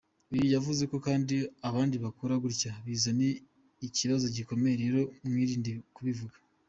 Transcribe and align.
Iyo 0.45 0.57
uvuze 0.61 0.83
ngo 0.85 0.97
abandi 1.69 1.95
bakora 2.05 2.33
gutya 2.43 2.71
Bizana 2.85 3.27
ikibazo 3.87 4.25
gikomeye 4.35 4.75
rero 4.83 4.99
mwirinde 5.27 5.71
kubivuga. 5.95 6.37